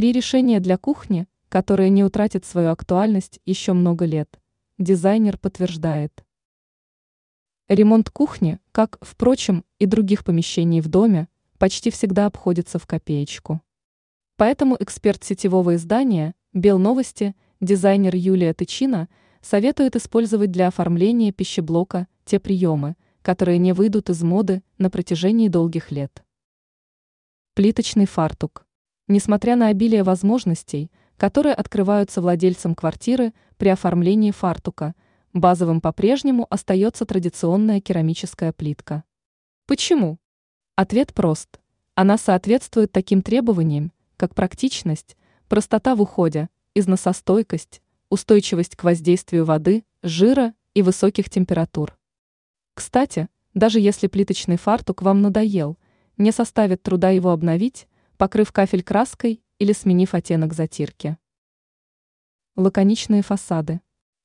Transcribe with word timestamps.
Три 0.00 0.12
решения 0.12 0.60
для 0.60 0.78
кухни, 0.78 1.26
которые 1.50 1.90
не 1.90 2.02
утратят 2.02 2.46
свою 2.46 2.70
актуальность 2.70 3.38
еще 3.44 3.74
много 3.74 4.06
лет. 4.06 4.40
Дизайнер 4.78 5.36
подтверждает. 5.36 6.24
Ремонт 7.68 8.08
кухни, 8.08 8.60
как, 8.72 8.96
впрочем, 9.02 9.62
и 9.78 9.84
других 9.84 10.24
помещений 10.24 10.80
в 10.80 10.88
доме, 10.88 11.28
почти 11.58 11.90
всегда 11.90 12.24
обходится 12.24 12.78
в 12.78 12.86
копеечку. 12.86 13.60
Поэтому 14.36 14.74
эксперт 14.80 15.22
сетевого 15.22 15.74
издания 15.74 16.34
«Белновости», 16.54 17.36
дизайнер 17.60 18.16
Юлия 18.16 18.54
Тычина, 18.54 19.10
советует 19.42 19.96
использовать 19.96 20.50
для 20.50 20.68
оформления 20.68 21.30
пищеблока 21.30 22.08
те 22.24 22.40
приемы, 22.40 22.96
которые 23.20 23.58
не 23.58 23.74
выйдут 23.74 24.08
из 24.08 24.22
моды 24.22 24.62
на 24.78 24.88
протяжении 24.88 25.48
долгих 25.48 25.90
лет. 25.90 26.24
Плиточный 27.52 28.06
фартук. 28.06 28.64
Несмотря 29.10 29.56
на 29.56 29.66
обилие 29.66 30.04
возможностей, 30.04 30.88
которые 31.16 31.52
открываются 31.52 32.20
владельцам 32.20 32.76
квартиры 32.76 33.34
при 33.56 33.68
оформлении 33.68 34.30
фартука, 34.30 34.94
базовым 35.32 35.80
по-прежнему 35.80 36.46
остается 36.48 37.04
традиционная 37.04 37.80
керамическая 37.80 38.52
плитка. 38.52 39.02
Почему? 39.66 40.18
Ответ 40.76 41.12
прост. 41.12 41.58
Она 41.96 42.18
соответствует 42.18 42.92
таким 42.92 43.20
требованиям, 43.20 43.90
как 44.16 44.36
практичность, 44.36 45.16
простота 45.48 45.96
в 45.96 46.02
уходе, 46.02 46.48
износостойкость, 46.76 47.82
устойчивость 48.10 48.76
к 48.76 48.84
воздействию 48.84 49.44
воды, 49.44 49.82
жира 50.04 50.54
и 50.74 50.82
высоких 50.82 51.28
температур. 51.30 51.98
Кстати, 52.74 53.26
даже 53.54 53.80
если 53.80 54.06
плиточный 54.06 54.56
фартук 54.56 55.02
вам 55.02 55.20
надоел, 55.20 55.78
не 56.16 56.30
составит 56.30 56.84
труда 56.84 57.10
его 57.10 57.30
обновить, 57.30 57.88
покрыв 58.20 58.52
кафель 58.52 58.82
краской 58.82 59.42
или 59.58 59.72
сменив 59.72 60.12
оттенок 60.12 60.52
затирки. 60.52 61.16
Лаконичные 62.54 63.22
фасады. 63.22 63.80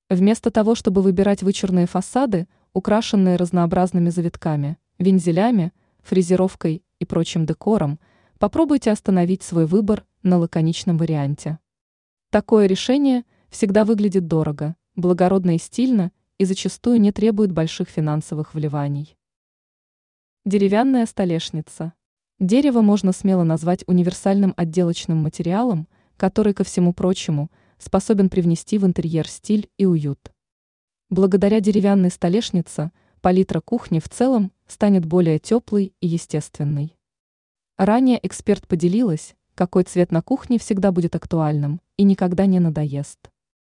Вместо 0.09 0.51
того, 0.51 0.75
чтобы 0.75 1.01
выбирать 1.01 1.43
вычурные 1.43 1.85
фасады, 1.85 2.49
украшенные 2.73 3.37
разнообразными 3.37 4.09
завитками, 4.09 4.77
вензелями, 4.99 5.71
фрезеровкой 6.03 6.83
и 6.99 7.05
прочим 7.05 7.45
декором, 7.45 7.97
попробуйте 8.37 8.91
остановить 8.91 9.43
свой 9.43 9.65
выбор 9.65 10.05
на 10.23 10.39
лаконичном 10.39 10.97
варианте. 10.97 11.59
Такое 12.31 12.65
решение 12.65 13.23
всегда 13.47 13.85
выглядит 13.85 14.27
дорого, 14.27 14.75
благородно 14.97 15.55
и 15.55 15.57
стильно 15.57 16.11
и 16.37 16.43
зачастую 16.43 16.99
не 16.99 17.13
требует 17.13 17.53
больших 17.53 17.87
финансовых 17.87 18.55
вливаний. 18.55 19.15
Деревянная 20.43 21.05
столешница. 21.05 21.93
Дерево 22.39 22.81
можно 22.81 23.13
смело 23.13 23.43
назвать 23.43 23.85
универсальным 23.87 24.53
отделочным 24.57 25.19
материалом, 25.19 25.87
который, 26.17 26.53
ко 26.53 26.65
всему 26.65 26.93
прочему, 26.93 27.49
способен 27.77 28.29
привнести 28.29 28.77
в 28.77 28.85
интерьер 28.85 29.27
стиль 29.27 29.69
и 29.77 29.85
уют. 29.85 30.33
Благодаря 31.09 31.61
деревянной 31.61 32.09
столешнице 32.09 32.91
палитра 33.21 33.61
кухни 33.61 33.99
в 33.99 34.09
целом 34.09 34.51
станет 34.67 35.05
более 35.05 35.39
теплой 35.39 35.93
и 36.01 36.07
естественной. 36.07 36.97
Ранее 37.77 38.19
эксперт 38.21 38.67
поделилась, 38.67 39.35
какой 39.53 39.83
цвет 39.83 40.11
на 40.11 40.21
кухне 40.21 40.59
всегда 40.59 40.91
будет 40.91 41.15
актуальным 41.15 41.79
и 41.95 42.03
никогда 42.03 42.45
не 42.47 42.59
надоест. 42.59 43.31